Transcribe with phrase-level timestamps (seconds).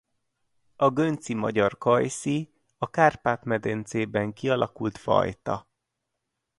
[0.75, 5.67] A gönci magyar kajszi a Kárpát-medencében kialakult fajta.